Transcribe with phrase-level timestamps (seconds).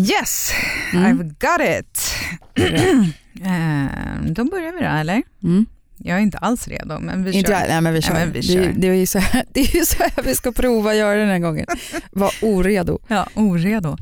[0.00, 0.52] yes,
[0.92, 1.04] Mm.
[1.06, 2.14] I've got it.
[3.44, 5.22] Eh, då börjar vi då, eller?
[5.42, 5.66] Mm.
[5.98, 7.68] Jag är inte alls redo, men vi Inte kör.
[7.68, 8.12] nej, men vi kör.
[8.14, 8.60] men vi Det, kör.
[8.60, 10.96] är- det, är ju så här, det är ju så här vi ska prova att
[10.96, 11.66] göra den här gången.
[12.10, 12.98] Var oredo.
[13.08, 13.96] Ja, oredo.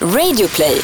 [0.00, 0.80] Radioplay.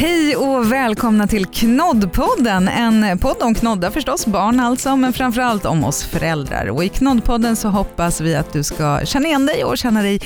[0.00, 2.68] Hej och välkomna till Knoddpodden.
[2.68, 6.66] En podd om knoddar förstås, barn alltså, men framförallt om oss föräldrar.
[6.70, 10.20] Och I Knoddpodden så hoppas vi att du ska känna igen dig och känna dig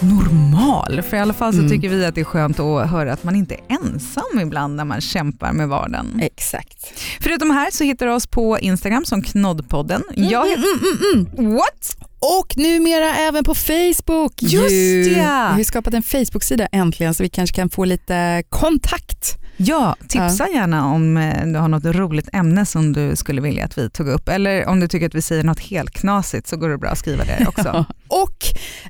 [0.00, 1.02] normal.
[1.02, 1.70] För i alla fall så Mm.
[1.70, 4.84] tycker vi att det är skönt att höra att man inte är ensam ibland när
[4.84, 6.20] man kämpar med vardagen.
[6.22, 6.92] Exakt.
[7.20, 10.02] Förutom här så hittar du oss på Instagram som Knoddpodden.
[10.14, 10.62] Jag heter...
[10.62, 11.54] Mm, mm, mm.
[11.54, 11.96] What?
[12.20, 14.42] Och numera även på Facebook.
[14.42, 15.12] Just ju.
[15.12, 15.52] ja.
[15.56, 19.38] Vi har skapat en Facebook-sida äntligen så vi kanske kan få lite kontakt.
[19.60, 23.78] Ja, tipsa gärna om eh, du har något roligt ämne som du skulle vilja att
[23.78, 24.28] vi tog upp.
[24.28, 26.98] Eller om du tycker att vi säger något helt knasigt så går det bra att
[26.98, 27.84] skriva det också.
[28.08, 28.44] Och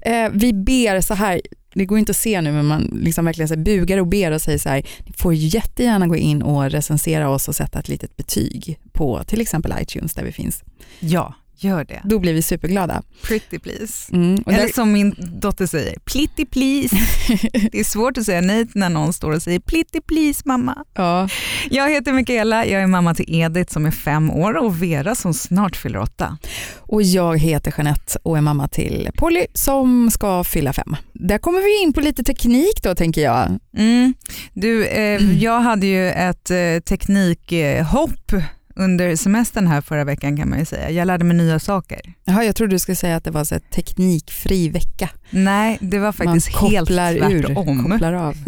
[0.09, 1.41] eh, vi ber så här,
[1.75, 4.43] det går inte att se nu men man liksom verkligen så bugar och ber och
[4.43, 8.17] säger så här, ni får jättegärna gå in och recensera oss och sätta ett litet
[8.17, 10.65] betyg på till exempel iTunes där vi finns.
[11.01, 12.01] Ja, gör det.
[12.05, 13.03] Då blir vi superglada.
[13.23, 14.13] Pretty please.
[14.17, 16.97] Mm, Eller där, som min dotter säger, plitty please.
[17.73, 20.85] Det är svårt att säga nej när någon står och säger plitty please mamma.
[20.95, 21.29] ja,
[21.71, 25.35] Jag heter Michaela, jag är mamma till Edith som är fem år och Vera som
[25.35, 26.39] snart fyller åtta.
[26.79, 30.97] och jag heter Jeanette och är mamma till Polly som ska fylla fem.
[31.13, 33.59] Där kommer vi in på lite teknik då tänker jag.
[33.77, 34.15] Mm.
[34.53, 36.57] Du, eh, jag hade ju ett eh,
[36.89, 38.33] teknikhopp
[38.79, 40.91] under semestern här förra veckan kan man ju säga.
[40.91, 42.01] Jag lärde mig nya saker.
[42.25, 45.09] Jaha, jag trodde du skulle säga att det var så här teknikfri vecka.
[45.31, 47.91] Nej, det var faktiskt Man helt kopplar ur, tvärtom.
[47.91, 48.35] kopplar av.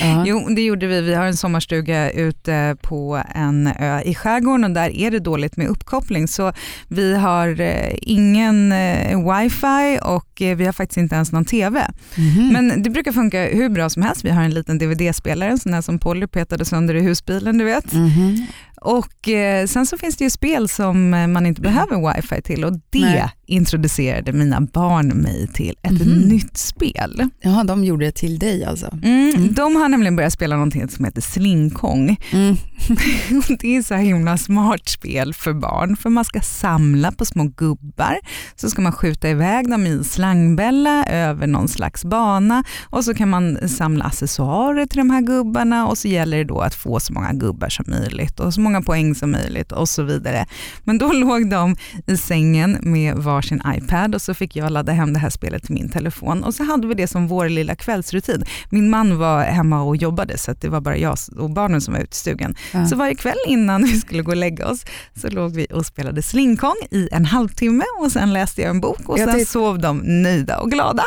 [0.00, 0.24] Ja.
[0.26, 1.00] Jo, det gjorde vi.
[1.00, 5.56] Vi har en sommarstuga ute på en ö i skärgården och där är det dåligt
[5.56, 6.28] med uppkoppling.
[6.28, 6.52] Så
[6.88, 11.90] vi har eh, ingen eh, wifi och eh, vi har faktiskt inte ens någon TV.
[12.16, 12.48] Mhm.
[12.52, 14.24] Men det brukar funka hur bra som helst.
[14.24, 17.64] Vi har en liten DVD-spelare, en sån här som Polly petade sönder i husbilen, du
[17.64, 17.92] vet.
[17.92, 18.46] Mhm.
[18.84, 22.64] Och eh, sen så finns det ju spel som eh, man inte behöver wifi till
[22.64, 23.30] och det Nej.
[23.52, 26.18] Introducerade mina barn mig till ett Mhm.
[26.20, 27.28] nytt spel.
[27.40, 28.98] Ja, de gjorde det till dig alltså.
[29.02, 29.54] Mm, Mm.
[29.54, 32.16] De har nämligen börjat spela någonting som heter slingkong.
[32.32, 32.56] Mm.
[33.60, 37.44] Det är så här himla smart spel för barn för man ska samla på små
[37.56, 38.16] gubbar
[38.56, 43.28] så ska man skjuta iväg dem i slangbälla över någon slags bana och så kan
[43.30, 47.12] man samla accessoarer till de här gubbarna och så gäller det då att få så
[47.12, 50.46] många gubbar som möjligt och så många poäng som möjligt och så vidare.
[50.84, 51.76] Men då låg de
[52.06, 55.74] i sängen med varsin iPad och så fick jag ladda hem det här spelet till
[55.74, 58.44] min telefon och så hade vi det som vår lilla kvällsrutin.
[58.70, 62.00] Min man var hemma och jobbade så det var bara jag och barnen som var
[62.00, 62.54] ute i stugan.
[62.72, 62.86] Ja.
[62.86, 66.22] Så varje kväll innan vi skulle gå och lägga oss så låg vi och spelade
[66.22, 69.98] slingkong i en halvtimme och sen läste jag en bok och Jag sen sov de
[69.98, 71.04] nöjda och glada.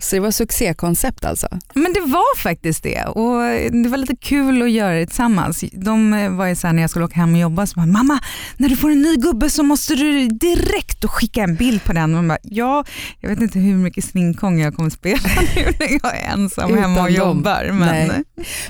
[0.00, 1.48] Så det var succékoncept alltså?
[1.74, 3.40] Men det var faktiskt det och
[3.82, 5.64] det var lite kul att göra det tillsammans.
[5.72, 8.18] De var ju så här när jag skulle åka hem och jobba så bara, mamma
[8.56, 12.02] när du får en ny gubbe så måste du direkt skicka en bild på den.
[12.02, 12.84] Och man bara, ja,
[13.20, 16.82] jag vet inte hur mycket slingkong jag kommer spela nu när jag är ensam Utan
[16.82, 17.14] hemma och dem.
[17.14, 17.70] jobbar.
[17.72, 18.22] Men, Nej.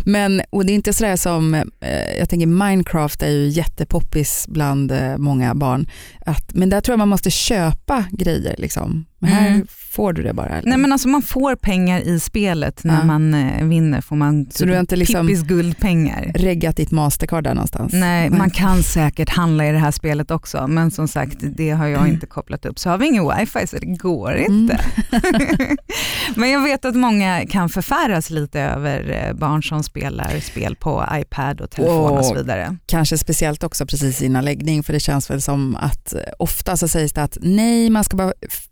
[0.04, 4.92] Men, och det är inte sådär som, eh, jag tänker Minecraft är ju jättepoppis bland
[4.92, 5.86] eh, många barn.
[6.26, 9.06] Att, men där tror jag man måste köpa grejer liksom.
[9.24, 9.66] Men här Mm.
[9.90, 10.48] får du det bara.
[10.48, 10.68] Eller?
[10.68, 13.04] Nej men alltså man får pengar i spelet när Ja.
[13.04, 16.32] man eh, vinner får man Så du har inte liksom- Pippis guldpengar.
[16.34, 17.92] Reggat ditt mastercard där någonstans?
[17.92, 21.86] Nej, man kan säkert handla i det här spelet också men som sagt det har
[21.86, 22.78] jag inte kopplat upp.
[22.78, 24.80] Så har vi ingen wifi så det går inte.
[26.36, 31.04] men jag vet att många kan förfäras lite över eh, barn som spelar spel på
[31.12, 32.36] iPad och telefon och så Åh.
[32.36, 32.76] vidare.
[32.86, 36.88] Kanske speciellt också precis innan läggning för det känns väl som att eh, ofta så
[36.88, 38.68] sägs det att nej man ska vara f-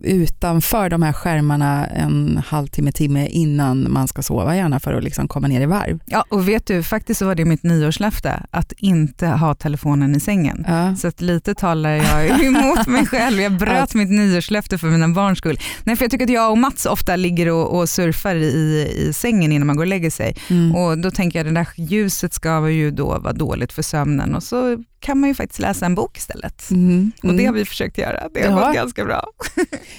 [0.46, 5.28] utanför de här skärmarna en halvtimme, timme innan man ska sova gärna för att liksom
[5.28, 6.00] komma ner i varv.
[6.06, 10.20] Ja och vet du, faktiskt så var det mitt nyårslöfte att inte ha telefonen i
[10.20, 10.64] sängen.
[10.68, 10.96] Ja.
[10.96, 13.40] Så att lite talar jag emot mig själv.
[13.40, 15.58] Jag bröt mitt nyårslöfte för mina barns skull.
[15.84, 19.12] Nej, för jag tycker att jag och Mats ofta ligger och, och surfar i, i
[19.12, 20.36] sängen innan man går och lägger sig.
[20.50, 20.74] Mm.
[20.74, 24.34] Och då tänker jag att det där ljuset ska ju då vara dåligt för sömnen
[24.34, 26.70] och så kan man ju faktiskt läsa en bok istället.
[26.70, 27.12] Mm.
[27.22, 27.46] Och det Mm.
[27.46, 28.28] har vi försökt göra.
[28.34, 28.66] Det har Ja.
[28.66, 29.26] gått ganska bra.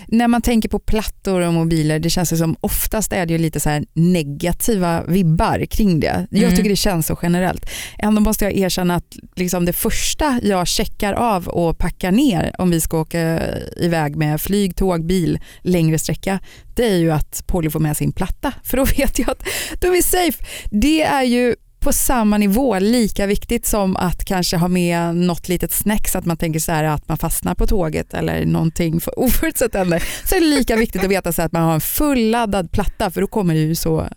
[0.07, 3.37] När man tänker på plattor och mobiler, det känns ju som oftast är det ju
[3.39, 6.27] lite så här negativa vibbar kring det.
[6.31, 6.55] Jag Mm.
[6.55, 7.69] tycker det känns så generellt.
[7.99, 12.69] Ändå måste jag erkänna att liksom det första jag checkar av och packar ner om
[12.71, 13.41] vi ska åka
[13.77, 16.39] iväg med flyg, tåg, bil längre sträcka,
[16.75, 18.53] det är ju att Polly får med sin platta.
[18.63, 19.43] För då vet jag att
[19.81, 20.43] då är vi safe.
[20.71, 25.71] Det är ju på samma nivå lika viktigt som att kanske ha med något litet
[25.71, 29.19] snack så att man tänker så här att man fastnar på tåget eller någonting för
[29.23, 30.03] oförutsett händer.
[30.25, 33.21] Så är det lika viktigt att veta så att man har en fulladdad platta för
[33.21, 34.07] då kommer det ju så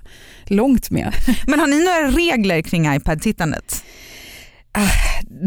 [0.45, 1.13] långt med.
[1.47, 3.85] Men har ni några regler kring iPad-tittandet?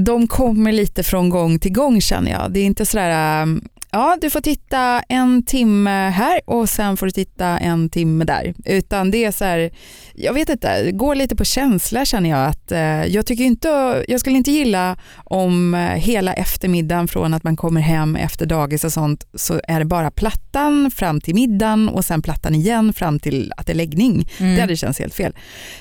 [0.05, 2.53] De kommer lite från gång till gång känner jag.
[2.53, 7.05] Det är inte sådär um, ja du får titta en timme här och sen får
[7.05, 8.53] du titta en timme där.
[8.65, 9.71] Utan det är så här,
[10.13, 12.47] jag vet inte, det går lite på känsla känner jag.
[12.47, 17.43] att eh, Jag tycker inte, jag skulle inte gilla om eh, hela eftermiddagen från att
[17.43, 21.89] man kommer hem efter dagis och sånt så är det bara plattan fram till middagen
[21.89, 24.29] och sen plattan igen fram till att det är läggning.
[24.39, 24.55] Mm.
[24.55, 25.35] Det hade känts helt fel.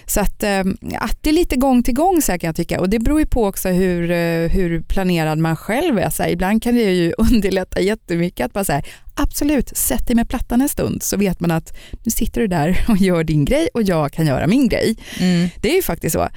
[0.06, 0.61] Så att, eh,
[0.99, 3.26] att det är lite gång till gång så kan jag tycka och det beror ju
[3.26, 4.08] på också hur,
[4.49, 6.11] hur planerad man själv är.
[6.11, 8.82] Så här, ibland kan det ju underlätta jättemycket att bara säga
[9.14, 12.84] absolut, sätt dig med plattan en stund så vet man att nu sitter du där
[12.88, 14.96] och gör din grej och jag kan göra min grej.
[15.20, 15.48] Mm.
[15.62, 16.28] Det är ju faktiskt så.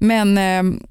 [0.00, 0.82] Men ehm,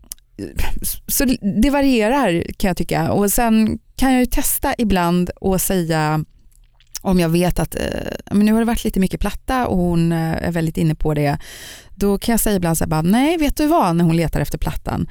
[1.07, 1.25] så
[1.61, 3.11] det varierar kan jag tycka.
[3.11, 6.25] Och sen kan jag ju testa ibland och säga
[7.01, 10.47] om jag vet att eh, nu har det varit lite mycket platta och hon eh,
[10.47, 11.37] är väldigt inne på det,
[11.95, 14.41] då kan jag säga ibland så här, bara, nej vet du vad, när hon letar
[14.41, 15.09] efter plattan,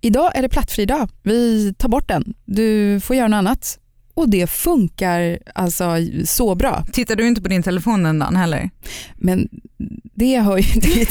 [0.00, 3.78] idag är det plattfri dag, vi tar bort den, du får göra något annat
[4.16, 6.84] och det funkar alltså så bra.
[6.92, 8.70] Tittar du inte på din telefon den dagen heller?
[9.16, 9.48] Men
[10.14, 10.88] det hör ju inte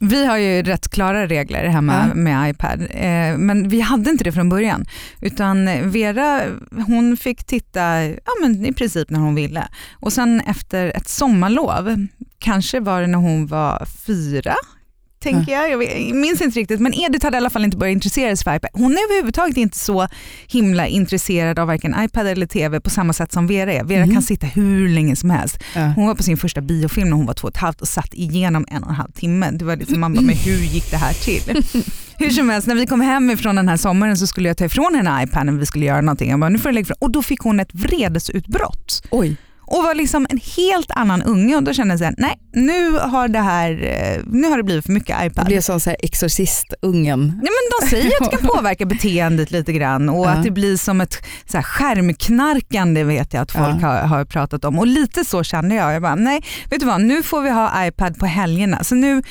[0.00, 2.14] Vi har ju rätt klara regler hemma ja.
[2.14, 4.84] med iPad, eh, men vi hade inte det från början.
[5.20, 6.42] Utan Vera
[6.86, 9.68] hon fick titta ja, men i princip när hon ville.
[10.00, 12.06] Och sen efter ett sommarlov,
[12.38, 14.54] kanske var det när hon var fyra,
[15.32, 15.70] tänker jag.
[15.70, 18.56] Jag minns inte riktigt men Edith hade i alla fall inte börjat intressera sig för
[18.56, 18.70] iPad.
[18.72, 20.08] Hon är överhuvudtaget inte så
[20.46, 23.84] himla intresserad av varken iPad eller TV på samma sätt som Vera är.
[23.84, 24.14] Vera mm.
[24.14, 25.62] kan sitta hur länge som helst.
[25.96, 28.14] Hon var på sin första biofilm när hon var två och ett halvt och satt
[28.14, 29.50] igenom en och en halv timme.
[29.50, 31.64] Det var liksom, man bara, men hur gick det här till?
[32.18, 34.64] Hur som helst, när vi kom hem ifrån den här sommaren så skulle jag ta
[34.64, 36.30] ifrån henne iPaden och vi skulle göra någonting.
[36.30, 36.96] Jag bara, nu får du lägga ifrån.
[37.00, 39.02] Och då fick hon ett vredesutbrott.
[39.10, 42.90] Oj och var liksom en helt annan unge och då kände jag såhär, nej nu
[42.90, 45.44] har det här eh, nu har det blivit för mycket iPad.
[45.44, 47.40] Det blev som så här exorcistungen.
[47.44, 50.30] Ja, men de säger att det kan påverka beteendet lite grann och ja.
[50.30, 51.14] att det blir som ett
[51.46, 53.88] så här skärmknarkande vet jag att folk ja.
[53.88, 55.94] har, har, pratat om och lite så kände jag.
[55.94, 58.84] Jag bara, nej vet du vad nu får vi ha iPad på helgerna.
[58.84, 59.22] Så nu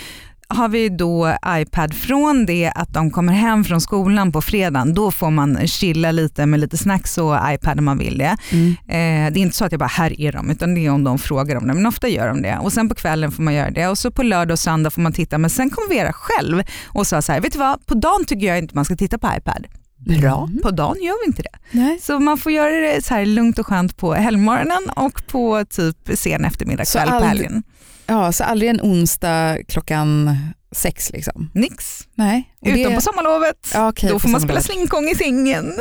[0.48, 4.94] har vi då iPad från det att de kommer hem från skolan på fredagen.
[4.94, 8.38] Då får man chilla lite med lite snacks och iPad om man vill det.
[8.52, 8.70] Mm.
[8.70, 11.04] Eh, det är inte så att jag bara, här är de, utan det är om
[11.04, 11.74] de frågar om det.
[11.74, 12.58] Men ofta gör de det.
[12.58, 15.02] Och sen på kvällen får man göra det och så på lördag och söndag får
[15.02, 15.38] man titta.
[15.38, 18.48] Men sen kommer Vera själv och sa så här, vet du vad, på dagen tycker
[18.48, 19.68] jag inte man ska titta på iPad.
[19.98, 20.62] Bra, mm.
[20.62, 21.58] på dagen gör vi inte det.
[21.72, 22.00] Nej.
[22.02, 25.98] Så man får göra det så här lugnt och skönt på helgmorgonen och på typ
[26.16, 27.64] sen eftermiddag kväll på helgen.
[28.08, 30.38] Ja, så aldrig en onsdag klockan
[30.72, 31.52] sex liksom?
[31.54, 32.08] Nix.
[32.16, 32.54] Nej.
[32.66, 32.96] Utom det...
[32.96, 33.72] på sommarlovet.
[33.74, 35.74] Ja, okay, då får man spela slinkong i sängen.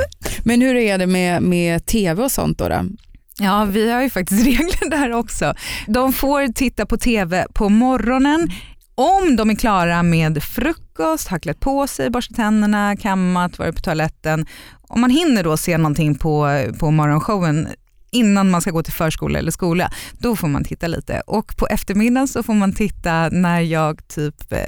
[0.44, 2.68] Men hur är det med, med tv och sånt då?
[2.68, 2.84] då?
[3.38, 5.54] Ja, vi har ju faktiskt regler där också.
[5.86, 8.50] De får titta på tv på morgonen
[8.94, 13.80] om de är klara med frukost, har klätt på sig, borstat tänderna, kammat, varit på
[13.80, 14.46] toaletten.
[14.88, 17.68] Om man hinner då se någonting på, på morgonshowen
[18.14, 21.22] innan man ska gå till förskola eller skola, då får man titta lite.
[21.26, 24.58] Och på eftermiddagen så får man titta när jag typ, eh,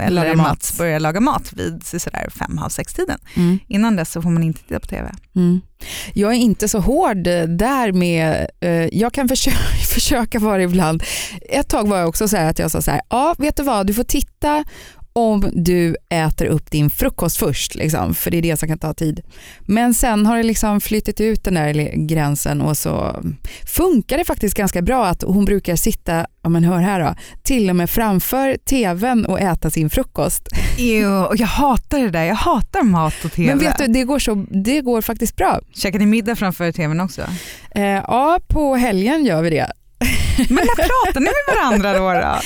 [0.00, 3.18] eller Mats börjar laga mat vid sådär fem, halv sex tiden.
[3.34, 3.58] Mm.
[3.68, 5.12] Innan dess så får man inte titta på TV.
[5.36, 5.60] Mm.
[6.12, 9.56] Jag är inte så hård där med, eh, jag kan försöka,
[9.94, 11.02] försöka vara ibland.
[11.50, 13.86] Ett tag var jag också så att jag sa så här, ja vet du vad,
[13.86, 14.64] du får titta
[15.16, 18.94] om du äter upp din frukost först, liksom, för det är det som kan ta
[18.94, 19.20] tid.
[19.60, 23.22] Men sen har det liksom flyttat ut den där gränsen och så
[23.66, 27.70] funkar det faktiskt ganska bra att hon brukar sitta, ja men hör här då, till
[27.70, 30.48] och med framför tvn och äta sin frukost.
[30.78, 33.48] Jo, jag hatar det där, jag hatar mat och tv.
[33.48, 35.60] Men vet du, det går, så, det går faktiskt bra.
[35.74, 37.22] Käkar ni middag framför tvn också?
[37.74, 39.72] Eh, ja, på helgen gör vi det.
[40.36, 42.12] Men när pratar ni med varandra då?
[42.12, 42.40] då?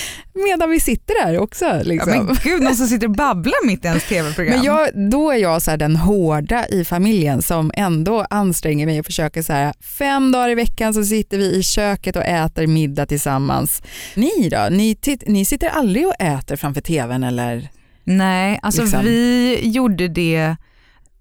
[0.44, 1.80] Medan vi sitter där också.
[1.84, 2.12] Liksom.
[2.14, 4.56] Ja, men gud, någon som sitter och babblar mitt i ens tv-program.
[4.56, 9.06] Men jag, då är jag så den hårda i familjen som ändå anstränger mig och
[9.06, 13.06] försöker så här, fem dagar i veckan så sitter vi i köket och äter middag
[13.06, 13.82] tillsammans.
[14.14, 14.68] Ni då?
[14.70, 17.68] Ni, ni sitter aldrig och äter framför tvn eller?
[18.04, 19.04] Nej, alltså liksom.
[19.04, 20.56] vi gjorde det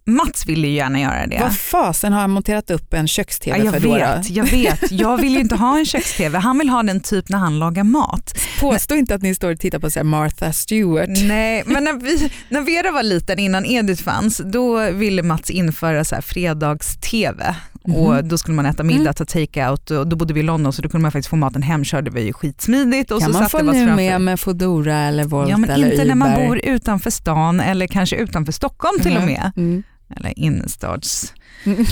[0.09, 1.39] Mats ville ju gärna göra det.
[1.41, 3.93] Vad fasen har han monterat upp en köks-tv ja, för då?
[3.93, 6.37] Vet, jag vet, jag vill ju inte ha en köks-tv.
[6.37, 8.37] Han vill ha den typ när han lagar mat.
[8.59, 11.09] Påstå inte att ni står och tittar på så Martha Stewart.
[11.27, 16.03] Nej, men när, vi, när Vera var liten innan Edith fanns, då ville Mats införa
[16.05, 18.27] så fredags-tv och Mhm.
[18.27, 19.13] då skulle man äta middag, Mm.
[19.13, 21.61] ta take-out och då bodde vi i London så då kunde man faktiskt få maten
[21.61, 23.11] hemkörd, det var ju skitsmidigt.
[23.11, 26.05] Och kan så man få nu med med Foodora eller Volt Ja men eller inte
[26.05, 26.47] när man Uber?
[26.47, 29.51] bor utanför stan eller kanske utanför Stockholm till och med.
[29.57, 29.83] Mm.
[30.15, 31.33] Eller innerstads...
[31.63, 31.85] Mm.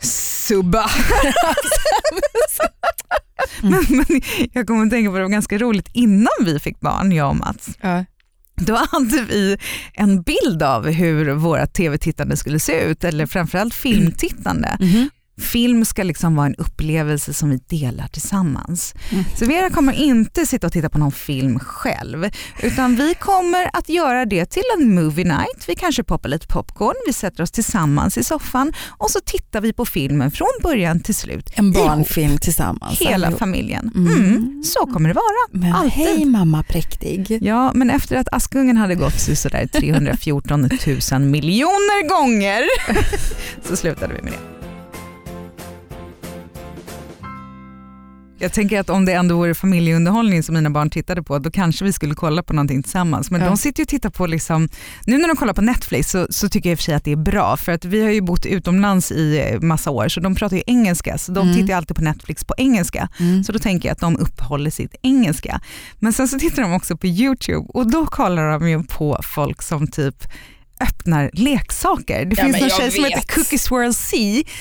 [0.00, 0.90] Subba.
[3.62, 4.20] men, men
[4.52, 7.36] jag kommer att tänka på det var ganska roligt innan vi fick barn, jag och
[7.36, 7.68] Mats.
[7.80, 8.04] Ja.
[8.54, 9.58] Då hade vi
[9.92, 14.76] en bild av hur våra tv-tittande skulle se ut, eller framförallt filmtittande.
[14.80, 15.10] Mhm.
[15.40, 18.94] Film ska liksom vara en upplevelse som vi delar tillsammans.
[19.10, 19.24] Mm.
[19.38, 22.30] Så Vera kommer inte sitta och titta på någon film själv,
[22.62, 25.64] utan vi kommer att göra det till en movie night.
[25.68, 29.72] Vi kanske poppar lite popcorn, vi sätter oss tillsammans i soffan och så tittar vi
[29.72, 31.50] på filmen från början till slut.
[31.54, 33.00] En barnfilm tillsammans.
[33.00, 33.38] Hela allihop.
[33.38, 33.90] familjen.
[33.94, 34.12] Mm.
[34.14, 34.62] Mm.
[34.64, 35.62] Så kommer det vara.
[35.62, 35.92] Men Alltid.
[35.92, 37.38] hej mamma präktig.
[37.42, 40.60] Ja, men efter att Askungen hade gått så sådär 314
[41.12, 42.62] 000 miljoner gånger
[43.68, 44.51] så slutade vi med det.
[48.42, 51.84] Jag tänker att om det ändå vore familjeunderhållning som mina barn tittade på, då kanske
[51.84, 53.30] vi skulle kolla på någonting tillsammans.
[53.30, 53.46] Men Ja.
[53.46, 54.68] de sitter ju och tittar på, liksom,
[55.06, 57.04] nu när de kollar på Netflix så, så tycker jag i och för sig att
[57.04, 60.20] det är bra, för att vi har ju bott utomlands i eh, massa år, så
[60.20, 61.54] de pratar ju engelska, så de Mm.
[61.54, 63.08] tittar ju alltid på Netflix på engelska.
[63.20, 63.44] Mm.
[63.44, 65.60] Så då tänker jag att de uppehåller sitt engelska.
[65.98, 69.62] Men sen så tittar de också på YouTube och då kollar de ju på folk
[69.62, 70.24] som typ
[70.82, 72.24] öppnar leksaker.
[72.24, 73.12] Det Ja, finns en tjej som vet.
[73.12, 74.08] heter Cookie Swirl C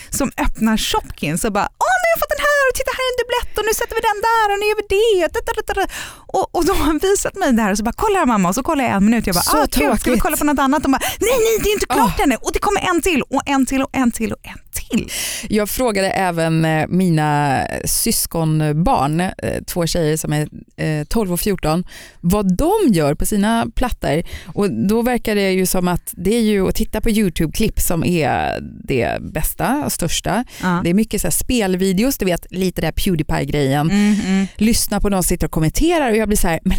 [0.09, 3.03] som öppnar Shopkins och bara åh nu har jag fått den här och titta här
[3.07, 5.87] är en dubblett och nu sätter vi den där och nu gör vi det.
[6.37, 8.55] Och, och de har visat mig det här och så bara kolla här mamma och
[8.55, 10.59] så kollar jag en minut jag bara Så ah, kul, ska vi kolla på något
[10.59, 10.83] annat?
[10.83, 13.41] De bara nej nej det är inte klart ännu och det kommer en till och
[13.45, 14.70] en till och en till och en till.
[15.49, 19.31] Jag frågade även eh, mina syskonbarn, eh,
[19.67, 21.83] två tjejer som är eh, 12 och 14,
[22.21, 24.23] vad de gör på sina plattor.
[24.45, 28.03] Och då verkar det ju som att det är ju att titta på YouTube-klipp som
[28.03, 30.45] är det bästa och största.
[30.61, 30.81] Ja.
[30.83, 33.91] Det är mycket så här spelvideos, du vet lite där Pewdiepie-grejen.
[33.91, 34.47] Mm, mm.
[34.55, 36.77] Lyssna på någon som sitter och kommenterar och jag blir så här, men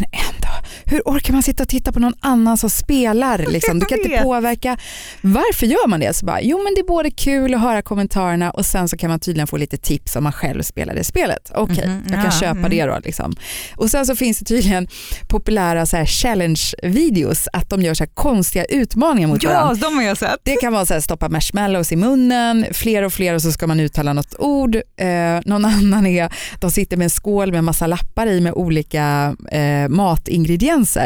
[0.85, 3.37] hur orkar man sitta och titta på någon annan som spelar?
[3.37, 3.79] Liksom?
[3.79, 4.77] Du kan inte påverka.
[5.21, 6.13] Varför gör man det?
[6.13, 9.09] Så bara, jo men det är både kul att höra kommentarerna och sen så kan
[9.09, 11.51] man tydligen få lite tips om man själv spelar det spelet.
[11.55, 12.69] Okej, Mhm, jag kan ja, köpa mm.
[12.69, 12.99] det då.
[13.03, 13.35] Liksom.
[13.75, 14.87] Och sen så finns det tydligen
[15.29, 19.75] populära så här challenge-videos, att de gör så konstiga utmaningar mot varandra.
[19.81, 20.35] Ja, de har jag sett.
[20.43, 23.67] Det kan vara så här, stoppa marshmallows i munnen, fler och fler och så ska
[23.67, 24.75] man uttala något ord.
[24.75, 29.35] Eh, någon annan är, de sitter med en skål med massa lappar i med olika
[29.51, 30.52] eh, matingredienser.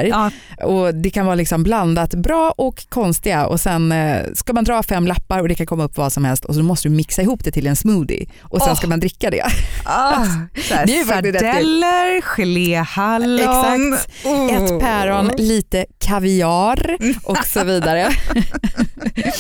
[0.08, 0.32] Ja,
[0.66, 4.84] Och det kan vara liksom blandat bra och konstiga och sen eh, ska man dra
[4.84, 7.22] fem lappar och det kan komma upp vad som helst och så måste du mixa
[7.22, 8.76] ihop det till en smoothie och sen Åh.
[8.78, 9.44] ska man dricka det.
[10.72, 10.86] Är
[11.32, 11.34] kul.
[11.40, 13.98] sardeller, geléhallon.
[14.26, 14.54] Oh.
[14.54, 18.10] Ett päron, lite kaviar och så vidare.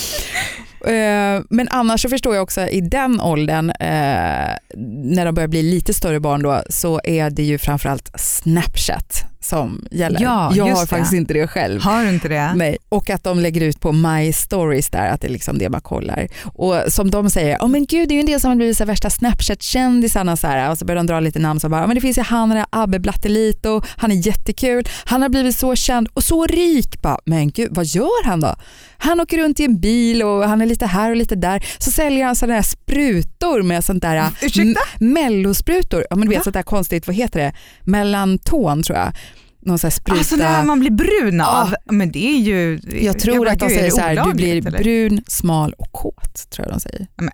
[0.85, 4.55] Eh, Men annars så förstår jag också i den åldern, eh,
[5.03, 9.85] när de börjar bli lite större barn då, så är det ju framförallt Snapchat som
[9.91, 10.21] gäller.
[10.21, 10.87] Ja, jag har det.
[10.87, 11.81] faktiskt inte det själv.
[11.81, 12.53] Har du inte det?
[12.55, 12.77] Nej.
[12.89, 15.81] Och att de lägger ut på My Stories där, att det är liksom det man
[15.81, 16.27] kollar.
[16.43, 18.77] Och som de säger, oh men gud det är ju en del som har blivit
[18.77, 20.71] så värsta Snapchat-kändisarna så här.
[20.71, 22.49] och så börjar de dra lite namn som bara, "Ja, men det finns ju han
[22.49, 27.01] där Abbe Blattelito, han är jättekul, han har blivit så känd och så rik.
[27.01, 28.55] Bara, men gud vad gör han då?
[28.97, 31.65] Han åker runt i en bil och han är lite här och lite där.
[31.77, 34.79] Så säljer han sådana här sprutor med sånt där Ursäkta?
[34.99, 36.05] mellosprutor.
[36.09, 36.43] Ja, men du vet Va?
[36.43, 37.53] sånt där konstigt, vad heter det?
[37.83, 39.13] Melanton tror jag.
[39.59, 40.19] Någon sån här spruta.
[40.19, 41.75] Alltså det här man blir brun av.
[41.85, 42.79] Men det är ju...
[43.01, 44.79] Jag tror bara, att de säger så här, du blir eller?
[44.79, 46.49] brun, smal och kåt.
[46.49, 47.07] tror jag de säger.
[47.21, 47.33] Nej.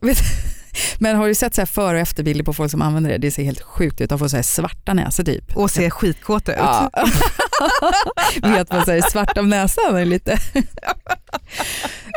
[0.00, 0.18] Jag vet-
[0.98, 3.18] Men har du sett så här före och efterbilder på folk som använder det?
[3.18, 4.10] Det ser helt sjukt ut.
[4.10, 5.56] De får så här svarta näsor typ.
[5.56, 6.58] Och ser skitkåta ut.
[6.60, 6.90] Ja.
[8.42, 10.38] Vet man säger svart om näsan är lite.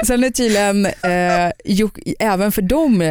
[0.08, 3.08] Sen är tydligen eh, Jock- även för dem eh,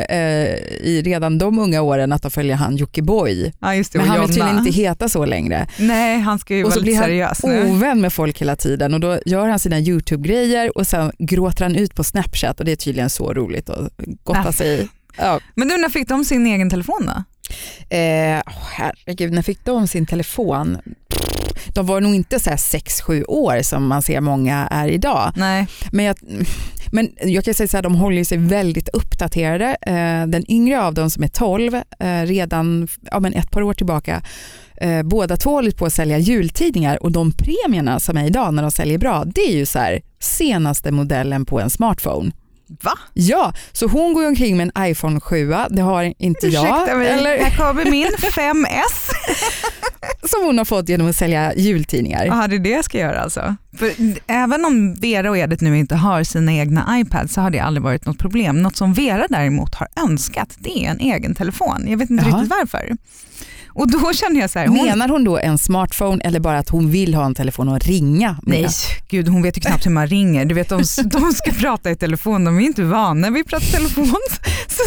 [0.82, 3.52] i redan de unga åren att de följer han Jockiboi.
[3.60, 4.26] Ja Men och han vill Jonna.
[4.26, 5.66] tydligen inte heta så längre.
[5.78, 7.70] Nej han ska ju Och vara så lite blir han seriös nu.
[7.70, 11.76] ovän med folk hela tiden och då gör han sina YouTube-grejer och sen gråter han
[11.76, 13.92] ut på Snapchat och det är tydligen så roligt att
[14.24, 14.88] gotta sig i.
[15.16, 15.40] Ja.
[15.54, 17.24] Men du när fick de sin egen telefon då?
[17.96, 18.42] Eh,
[18.72, 20.78] herregud, när fick de sin telefon?
[21.74, 25.32] De var nog inte så här 6-7 år som man ser många är idag.
[25.36, 25.66] Nej.
[25.92, 26.16] Men jag,
[26.92, 29.76] men jag kan säga så här, de håller sig väldigt uppdaterade.
[29.82, 31.82] Eh, den yngre av dem som är 12, eh,
[32.22, 34.22] redan ja, men ett par år tillbaka,
[34.76, 38.62] eh, båda två håller på att sälja jultidningar och de premierna som är idag när
[38.62, 42.32] de säljer bra, det är ju så här senaste modellen på en smartphone.
[42.82, 42.98] Va?
[43.14, 46.64] Ja, så hon går omkring med en iPhone 7, det har inte jag.
[46.64, 49.10] Ursäkta mig, Eller, här kommer min 5S.
[50.28, 52.24] som hon har fått genom att sälja jultidningar.
[52.26, 53.56] Ja, det är det jag ska göra alltså.
[53.78, 53.92] För
[54.26, 57.82] även om Vera och Edith nu inte har sina egna iPads så har det aldrig
[57.82, 58.62] varit något problem.
[58.62, 61.84] Något som Vera däremot har önskat det är en egen telefon.
[61.88, 62.38] Jag vet inte Jaha.
[62.40, 62.96] riktigt varför.
[63.76, 66.68] Och då känner jag så här, hon, Menar hon då en smartphone eller bara att
[66.68, 68.60] hon vill ha en telefon att ringa med?
[68.60, 68.70] Nej,
[69.08, 70.44] gud hon vet ju knappt hur man ringer.
[70.44, 73.66] Du vet, de, de ska prata i telefon, de är inte vana vid att prata
[73.66, 74.06] i telefon.
[74.68, 74.82] Så,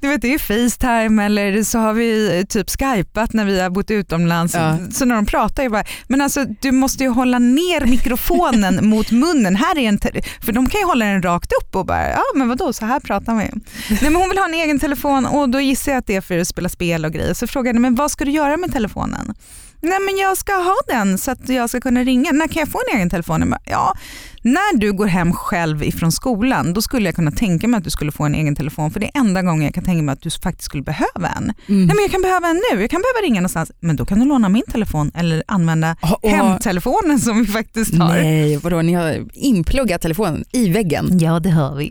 [0.00, 3.70] du vet, det är Facetime eller så har vi eh, typ skypat när vi har
[3.70, 4.54] bott utomlands.
[4.54, 4.78] Ja.
[4.92, 9.10] Så när de pratar, jag bara, men alltså du måste ju hålla ner mikrofonen mot
[9.10, 9.56] munnen.
[9.56, 9.98] Här är en
[10.44, 13.00] för de kan ju hålla den rakt upp och bara, ja men vadå så här
[13.00, 13.50] pratar vi.
[13.90, 16.20] Nej, men hon vill ha en egen telefon och då gissar jag att det är
[16.20, 17.34] för att spela spel och grejer.
[17.34, 19.34] Så frågade jag, men vad ska du göra med telefonen?
[19.82, 22.32] Nej men jag ska ha den så att jag ska kunna ringa.
[22.32, 23.54] När kan jag få en egen telefon?
[23.64, 23.94] Ja,
[24.42, 27.90] när du går hem själv ifrån skolan då skulle jag kunna tänka mig att du
[27.90, 30.22] skulle få en egen telefon för det är enda gången jag kan tänka mig att
[30.22, 31.42] du faktiskt skulle behöva en.
[31.44, 31.52] Mm.
[31.66, 33.72] Nej men jag kan behöva en nu, jag kan behöva ringa någonstans.
[33.80, 37.94] Men då kan du låna min telefon eller använda Och- och- hemtelefonen som vi faktiskt
[37.94, 38.08] har.
[38.08, 41.08] Nej, vadå ni har inpluggat telefonen i väggen.
[41.20, 41.90] Ja det har vi.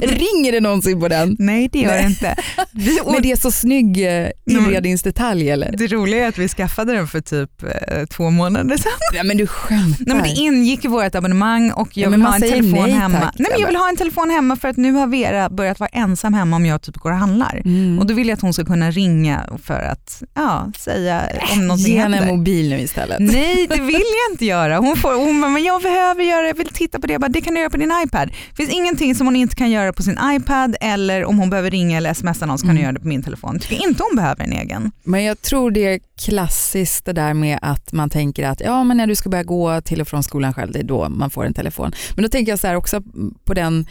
[0.00, 1.36] Ringer det någonsin på den?
[1.38, 2.36] Nej det gör det inte.
[2.72, 5.74] Vi, och Men det är så snygg eh, inredningsdetalj eller?
[5.76, 8.92] det roliga är att vi skaffade den för typ eh, två månader sedan.
[9.12, 10.04] Nej men du skämtar.
[10.06, 12.82] Nej, men det ingick i vårt abonnemang och jag Ja, vill men ha en telefon
[12.82, 13.20] nej, hemma.
[13.20, 13.34] tack.
[13.38, 15.90] Nej, men jag vill ha en telefon hemma för att nu har Vera börjat vara
[15.92, 17.62] ensam hemma om jag typ går och handlar.
[17.64, 17.98] Mm.
[17.98, 21.92] Och då vill jag att hon ska kunna ringa för att ja, säga om någonting
[21.94, 23.16] Ge henne en mobil nu istället.
[23.20, 24.78] Nej det vill jag inte göra.
[24.78, 27.12] Hon, får, hon bara, men jag behöver göra, jag vill titta på det.
[27.12, 28.28] Jag bara, det kan du göra på din iPad.
[28.50, 31.70] Det finns ingenting som hon inte kan göra på sin iPad eller om hon behöver
[31.70, 32.76] ringa eller smsa någon så kan Mm.
[32.76, 33.58] du göra det på min telefon.
[33.58, 34.92] Tycker inte hon behöver en egen.
[35.04, 39.06] Men jag tror det klassiskt det där med att man tänker att ja, men när
[39.06, 41.54] du ska börja gå till och från skolan själv, det är då man får en
[41.54, 41.92] telefon.
[42.14, 43.02] Men då tänker jag så här också
[43.44, 43.86] på den,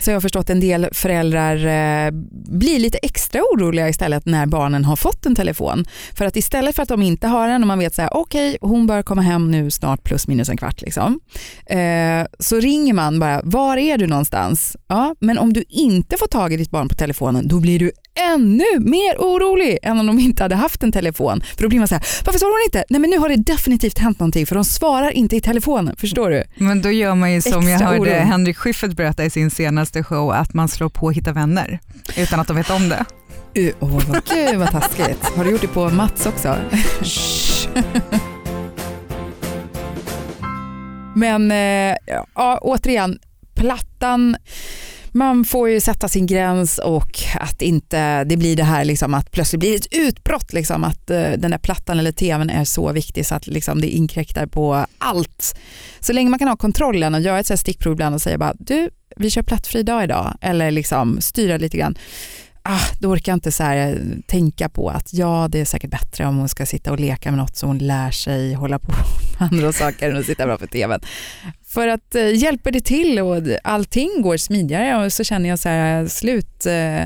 [0.00, 2.10] så jag har förstått en del föräldrar eh,
[2.50, 5.84] blir lite extra oroliga istället när barnen har fått en telefon.
[6.14, 8.58] För att istället för att de inte har en och man vet så här, okej
[8.60, 11.20] hon bör komma hem nu snart plus minus en kvart liksom.
[11.66, 14.76] Eh, så ringer man bara, var är du någonstans?
[14.88, 17.92] Ja, men om du inte får tag i ditt barn på telefonen, då blir du
[18.34, 21.42] ännu mer orolig än om de inte hade haft en telefon.
[21.56, 22.84] För då blir man så här, varför svarar hon inte?
[22.88, 26.30] Nej men nu har det definitivt hänt någonting för de svarar inte i telefonen, förstår
[26.30, 26.44] du?
[26.54, 28.10] Men då gör man ju som jag Extra hörde oro.
[28.10, 31.80] Henrik Schyffert berätta i sin senaste show, att man slår på Hitta vänner
[32.16, 33.04] utan att de vet om det.
[33.58, 35.24] Uh, vad, gud vad taskigt.
[35.36, 36.56] Har du gjort det på Mats också?
[41.14, 41.96] Men eh,
[42.34, 43.18] ja, återigen,
[43.54, 44.36] plattan,
[45.12, 49.30] man får ju sätta sin gräns och att inte det blir det här liksom att
[49.30, 53.26] plötsligt blir ett utbrott liksom att eh, den där plattan eller tvn är så viktig
[53.26, 55.56] så att liksom det inkräktar på allt.
[56.00, 58.54] Så länge man kan ha kontrollen och göra ett så stickprov ibland och säga bara
[58.58, 61.98] du, vi kör plattfri dag idag eller liksom styra lite grann.
[62.62, 63.96] Ah, då orkar jag inte så här, eh,
[64.26, 67.38] tänka på att ja, det är säkert bättre om hon ska sitta och leka med
[67.38, 68.92] något så hon lär sig hålla på
[69.38, 71.00] med andra saker än att sitta framför tvn.
[71.70, 75.68] För att eh, hjälper det till och allting går smidigare och så känner jag så
[75.68, 77.04] här slut eh,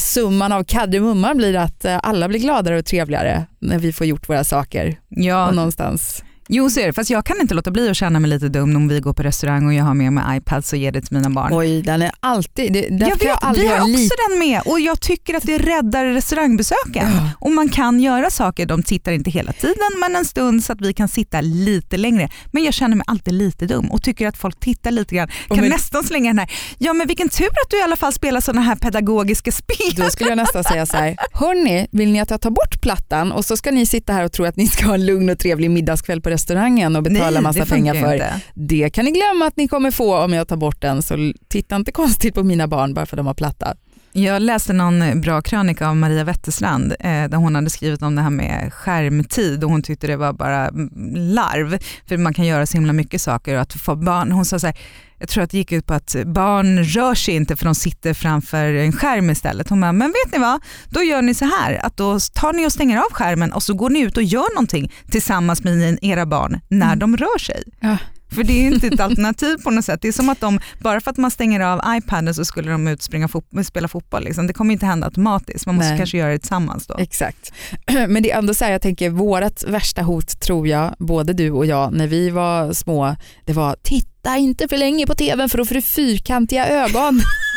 [0.00, 4.28] summan av kardemumman blir att eh, alla blir gladare och trevligare när vi får gjort
[4.28, 5.00] våra saker.
[5.08, 6.24] Ja, Och någonstans.
[6.54, 8.76] Jo så är det, fast jag kan inte låta bli att känna mig lite dum
[8.76, 11.16] om vi går på restaurang och jag har med mig iPads och ger det till
[11.16, 11.50] mina barn.
[11.54, 12.72] Oj, den är alltid...
[12.72, 15.58] Det, jag vet, aldrig vi har också lite- den med och jag tycker att det
[15.58, 17.08] räddar restaurangbesöken.
[17.14, 17.30] Ja.
[17.40, 20.80] Och man kan göra saker, de tittar inte hela tiden men en stund så att
[20.80, 22.28] vi kan sitta lite längre.
[22.50, 25.28] Men jag känner mig alltid lite dum och tycker att folk tittar lite grann.
[25.48, 28.12] Kan men- nästan slänga den här, ja men vilken tur att du i alla fall
[28.12, 29.94] spelar sådana här pedagogiska spel.
[29.96, 33.32] Då skulle jag nästan säga så här, hörni, vill ni att jag tar bort plattan
[33.32, 35.38] och så ska ni sitta här och tro att ni ska ha en lugn och
[35.38, 38.12] trevlig middagskväll på restaurangen och betala massa det pengar för.
[38.12, 38.40] inte.
[38.54, 41.76] Det kan ni glömma att ni kommer få om jag tar bort den, så titta
[41.76, 43.74] inte konstigt på mina barn bara för att de har platta.
[44.14, 48.22] Jag läste någon bra krönika av Maria Wetterstrand eh, där hon hade skrivit om det
[48.22, 50.70] här med skärmtid och hon tyckte det var bara
[51.16, 53.54] larv för man kan göra så himla mycket saker.
[53.54, 54.76] Och att få barn, hon sa så här,
[55.22, 58.14] jag tror att det gick ut på att barn rör sig inte för de sitter
[58.14, 59.68] framför en skärm istället.
[59.68, 60.60] Hon bara, men vet ni vad?
[60.88, 63.74] Då gör ni så här att då tar ni och stänger av skärmen och så
[63.74, 66.98] går ni ut och gör någonting tillsammans med era barn när Mm.
[66.98, 67.62] de rör sig.
[67.80, 67.96] Ja.
[68.34, 70.02] För det är inte ett alternativ på något sätt.
[70.02, 72.88] Det är som att de, bara för att man stänger av iPaden så skulle de
[72.88, 74.24] ut fot- spela fotboll.
[74.24, 74.46] Liksom.
[74.46, 75.98] Det kommer inte hända automatiskt, man måste Nej.
[75.98, 76.96] kanske göra det tillsammans då.
[76.98, 77.52] Exakt.
[78.08, 81.50] Men det är ändå så här, jag tänker vårt värsta hot tror jag, både du
[81.50, 85.58] och jag, när vi var små, det var titta inte för länge på tvn för
[85.58, 87.20] då får du fyrkantiga ögon.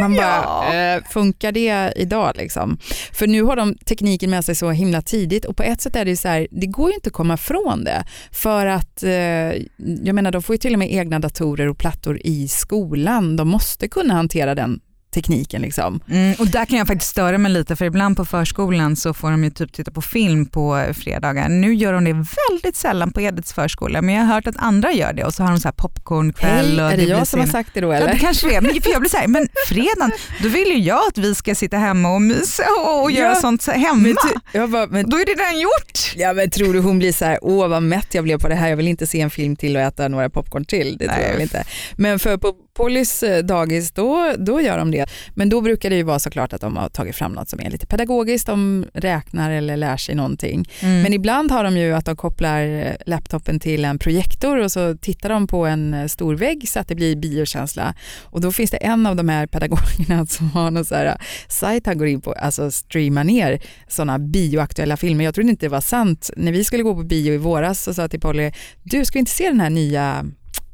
[0.00, 0.24] Man bara,
[0.72, 0.74] Ja.
[0.74, 2.78] eh, funkar det idag liksom?
[3.12, 6.04] För nu har de tekniken med sig så himla tidigt och på ett sätt är
[6.04, 8.04] det så här, det går ju inte att komma från det.
[8.32, 9.10] För att, eh,
[10.02, 13.36] jag menar de får ju till och med egna datorer och plattor i skolan.
[13.36, 14.80] De måste kunna hantera den
[15.14, 16.00] tekniken liksom.
[16.10, 19.30] Mm, och där kan jag faktiskt störa mig lite för ibland på förskolan så får
[19.30, 21.48] de ju typ titta på film på fredagar.
[21.48, 24.92] Nu gör de det väldigt sällan på Edets förskola men jag har hört att andra
[24.92, 26.66] gör det och så har de så här popcornkväll.
[26.78, 28.12] Hej, och är det blir jag som har sin- sagt det då Ja, eller?
[28.12, 30.78] det kanske det är, men för jag blir så här, men fredagen, då vill ju
[30.78, 33.94] jag att vi ska sitta hemma och mysa och, och göra Ja, sånt så hemma.
[34.02, 34.14] Men
[34.52, 36.12] ty- bara, men Då är det redan gjort.
[36.16, 38.54] Ja men tror du hon blir så här, åh vad mätt jag blev på det
[38.54, 40.96] här, jag vill inte se en film till och äta några popcorn till.
[40.98, 41.30] Det tror Nej.
[41.32, 41.64] jag inte.
[41.96, 45.06] Men för på Pollys eh, dagis, då, då gör de det.
[45.34, 47.70] Men då brukar det ju vara såklart att de har tagit fram något som är
[47.70, 50.68] lite pedagogiskt, de räknar eller lär sig någonting.
[50.80, 51.02] Mm.
[51.02, 54.96] Men ibland har de ju att de kopplar eh, laptopen till en projektor och så
[54.96, 57.94] tittar de på en eh, stor vägg så att det blir biokänsla.
[58.22, 61.86] Och då finns det en av de här pedagogerna som har någon så här sajt
[61.86, 65.24] han går in på, alltså streamar ner sådana bioaktuella filmer.
[65.24, 66.30] Jag trodde inte det var sant.
[66.36, 68.52] När vi skulle gå på bio i våras så sa jag till Polly,
[68.82, 70.26] du ska inte se den här nya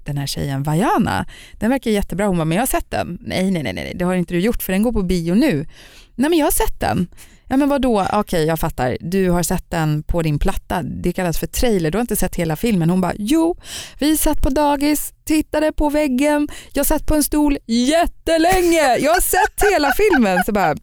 [0.06, 2.26] den här tjejen Vajana, den verkar jättebra.
[2.26, 3.18] Hon bara, men jag har sett den.
[3.20, 5.66] Nej, nej, nej, nej, det har inte du gjort för den går på bio nu.
[6.14, 7.08] Nej, men jag har sett den.
[7.48, 8.00] Ja, men vadå?
[8.00, 8.96] Ah, okej, jag fattar.
[9.00, 10.82] Du har sett den på din platta.
[10.82, 11.90] Det kallas för trailer.
[11.90, 12.90] Du har inte sett hela filmen.
[12.90, 13.56] Hon bara, jo,
[13.98, 18.96] vi satt på dagis, tittade på väggen, jag satt på en stol jättelänge.
[18.98, 20.44] Jag har sett hela filmen.
[20.46, 20.76] Så bara,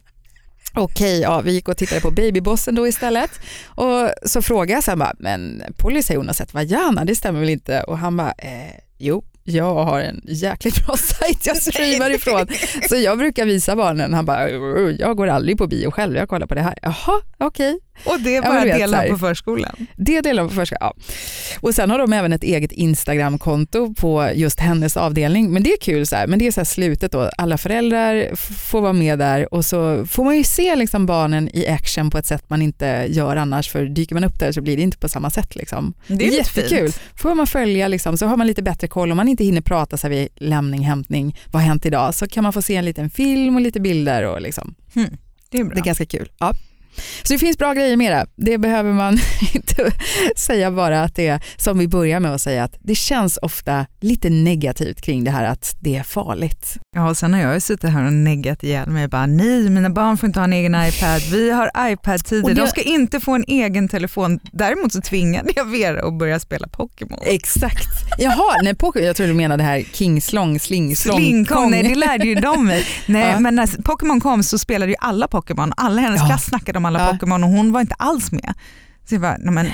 [0.76, 3.30] Okej, ja, vi gick och tittade på Babybossen då istället.
[3.66, 7.40] Och så frågade jag sen bara, men Polly säger hon har sett Vajana, det stämmer
[7.40, 7.82] väl inte?
[7.82, 12.46] Och han bara, eh, jo, jag har en jäkligt bra sajt jag streamar ifrån.
[12.88, 14.50] Så jag brukar visa barnen, han bara,
[14.90, 16.78] jag går aldrig på bio själv, jag kollar på det här.
[16.82, 17.78] Jaha, okej.
[18.04, 19.86] Och det är Ja, bara så delar på förskolan.
[19.96, 20.78] Det delar de på förskolan.
[20.80, 20.94] Ja.
[21.60, 25.52] Och sen har de även ett eget Instagramkonto på just hennes avdelning.
[25.52, 26.26] Men det är kul, så här.
[26.26, 27.30] men det är så här slutet då.
[27.38, 31.66] Alla föräldrar får vara med där och så får man ju se liksom barnen i
[31.66, 33.68] action på ett sätt man inte gör annars.
[33.70, 35.56] För dyker man upp där så blir det inte på samma sätt.
[35.56, 35.94] Liksom.
[36.06, 36.78] Det är Jättekul.
[36.92, 37.00] fint.
[37.16, 39.10] Får man följa liksom, så har man lite bättre koll.
[39.10, 42.14] Om man inte hinner prata så här vid lämning, hämtning, vad har hänt idag?
[42.14, 44.22] Så kan man få se en liten film och lite bilder.
[44.26, 44.74] Och liksom.
[45.50, 45.74] Det är bra.
[45.74, 46.30] Det är ganska kul.
[46.38, 46.52] Ja.
[47.22, 48.26] Så det finns bra grejer med det.
[48.36, 49.18] Det behöver man
[49.54, 49.92] inte
[50.36, 53.86] säga bara att det är som vi börjar med att säga att det känns ofta
[54.00, 56.76] lite negativt kring det här att det är farligt.
[56.96, 59.08] Ja, och sen har jag ju suttit här och neggat ihjäl mig.
[59.08, 61.22] Bara, nej, mina barn får inte ha en egen iPad.
[61.32, 62.48] Vi har iPad-tider.
[62.48, 64.40] det- De ska inte få en egen telefon.
[64.52, 67.18] Däremot så tvingade jag Vera att börja spela Pokémon.
[67.26, 67.88] Exakt.
[68.18, 71.70] Jaha, nej, Pokémon, jag tror du menade det här King Slong, Sling, Slong, Slingkong, Kong.
[71.70, 72.84] nej det lärde ju de mig.
[73.06, 73.40] Nej, Ja.
[73.40, 75.72] men när Pokémon kom så spelade ju alla Pokémon.
[75.76, 76.26] Alla hennes Ja.
[76.26, 77.12] klass snackade om alla Ja.
[77.12, 78.54] Pokémon och hon var inte alls med.
[79.08, 79.66] Så jag bara, nej men,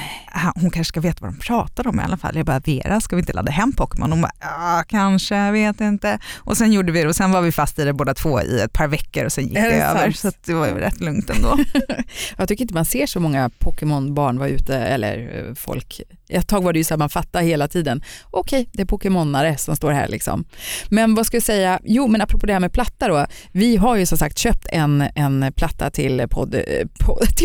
[0.54, 2.36] hon kanske ska veta vad de pratar om i alla fall.
[2.36, 4.10] Jag bara, Vera ska vi inte ladda hem Pokémon?
[4.12, 6.18] Hon bara, ja kanske, jag vet inte.
[6.38, 8.60] Och sen gjorde vi det och sen var vi fast i det båda två i
[8.60, 10.10] ett par veckor och sen gick det, det över.
[10.10, 11.58] Så att det var ju rätt lugnt ändå.
[12.36, 16.00] Jag tycker inte man ser så många Pokémon-barn vara ute, eller eh, folk.
[16.28, 19.56] Ett tag var det ju så här, man fattar hela tiden, okej det är Pokémonare
[19.56, 20.44] som står här liksom.
[20.88, 23.96] Men vad ska jag säga, jo men apropå det här med platta då, vi har
[23.96, 26.60] ju som sagt köpt en, en platta till podd, eh,
[27.00, 27.36] podd,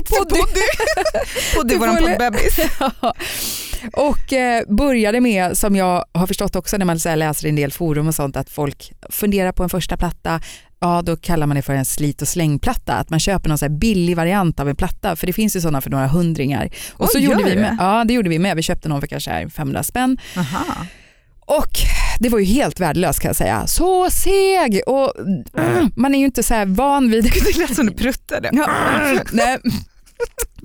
[1.80, 2.60] till får- poddbebis.
[3.02, 3.14] Ja.
[3.94, 7.56] Och eh, började med, som jag har förstått också när man så läser i en
[7.56, 10.42] del forum och sånt, att folk funderar på en första platta,
[10.80, 13.70] ja då kallar man det för en slit och slängplatta, att man köper någon så
[13.70, 16.70] billig variant av en platta, för det finns ju sådana för några hundringar.
[16.94, 19.08] Och Oj, så gjorde vi med, ja det gjorde vi med, vi köpte någon för
[19.08, 20.86] kanske här 500 spänn Aha.
[21.40, 21.72] och
[22.20, 23.68] det var ju helt värdelöst kan jag säga.
[23.68, 25.14] Så seg och
[25.96, 28.50] man är ju inte så här van vid Det lät som du pruttade.
[28.54, 28.70] Ja,
[29.32, 29.58] nej.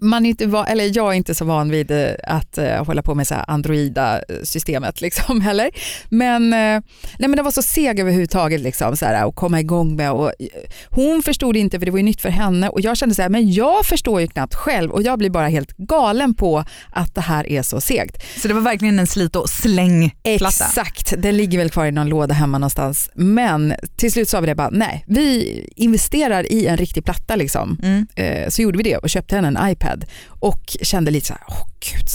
[0.00, 3.14] Man inte van, eller jag är inte så van vid eh, att uh, hålla på
[3.14, 5.70] med så här Androida-systemet liksom heller.
[6.08, 6.82] Men, eh,
[7.18, 10.12] nej, men det var så seg överhuvudtaget liksom, så här, att komma igång med.
[10.12, 10.46] Och, eh,
[10.88, 13.28] hon förstod inte för det var ju nytt för henne och jag kände så här,
[13.28, 17.20] men jag förstår ju knappt själv och jag blir bara helt galen på att det
[17.20, 18.40] här är så segt.
[18.42, 20.64] Så det var verkligen en slit och slängplatta.
[20.64, 23.10] Exakt, den ligger väl kvar i någon låda hemma någonstans.
[23.14, 27.78] Men till slut sa vi det bara, nej, vi investerar i en riktig platta liksom.
[27.82, 28.06] Mm.
[28.16, 29.89] Eh, så gjorde vi det och köpte henne en iPad
[30.26, 32.06] och kände lite så här, åh gud,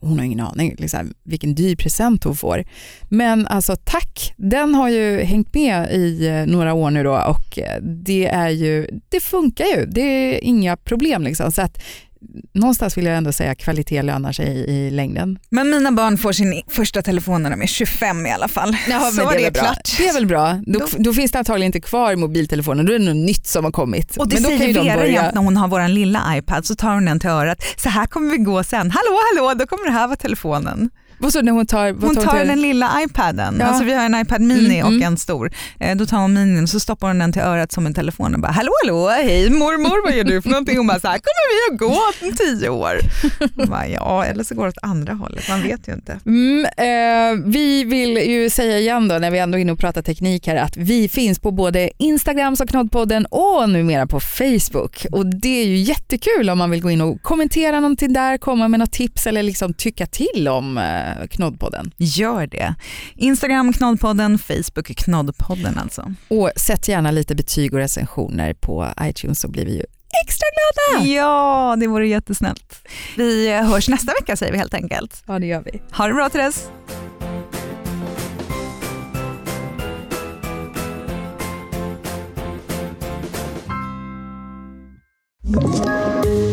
[0.00, 2.64] hon har ingen aning liksom, vilken dyr present hon får.
[3.08, 7.58] Men alltså tack, den har ju hängt med i eh, några år nu då och
[7.58, 11.52] eh, det är ju, det funkar ju, det är inga problem liksom.
[11.52, 11.82] Så att
[12.52, 15.38] någonstans vill jag ändå säga att kvalitet lönar sig i, i längden.
[15.50, 18.76] Men mina barn får sin första telefon när de är 25 i alla fall.
[19.12, 19.62] så men är det bra.
[19.62, 19.94] klart.
[19.98, 20.60] Det är väl bra.
[20.66, 23.64] Då, Då- då finns det antagligen inte kvar mobiltelefoner, då är det något nytt som
[23.64, 24.16] har kommit.
[24.16, 25.30] Och det men då kan ju säger de Vera börja...
[25.34, 27.58] när hon har vår lilla iPad så tar hon den till örat.
[27.76, 28.90] Så här kommer vi gå sen.
[28.90, 30.90] Hallå hallå, då kommer det här vara telefonen.
[31.22, 33.66] Vad så när hon tar, Hon tar tar den lilla iPaden, Ja.
[33.66, 35.02] alltså vi har en iPad mini Mm, och mm.
[35.02, 35.50] en stor.
[35.80, 38.34] Eh, Då tar hon minin och så stoppar hon den till örat som en telefon
[38.34, 40.76] och bara hallå hallå, hej mormor vad gör du för någonting?
[40.76, 42.98] Hon bara så här, kommer vi att gå om tio år?
[43.66, 46.18] Bara, ja eller så går det åt andra hållet, man vet ju inte.
[46.26, 50.02] Mm, eh, vi vill ju säga igen då när vi ändå är inne och pratar
[50.02, 55.06] teknik här att vi finns på både Instagram som Knoddpodden och numera på Facebook.
[55.12, 58.68] Och det är ju jättekul om man vill gå in och kommentera någonting där, komma
[58.68, 60.84] med något tips eller liksom tycka till om eh,
[61.30, 61.92] Knoddpodden.
[61.96, 62.74] Gör det.
[63.16, 66.14] Instagram Knoddpodden, Facebook Knoddpodden alltså.
[66.28, 69.84] Och sätt gärna lite betyg och recensioner på iTunes så blir vi ju
[70.24, 71.12] extra glada.
[71.12, 72.88] Ja, det vore jättesnällt.
[73.16, 75.22] Vi hörs nästa vecka säger vi helt enkelt.
[75.26, 75.82] Ja det gör vi.
[75.92, 76.70] Ha det bra Therese.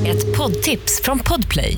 [0.06, 1.78] Ett poddtips från Podplay.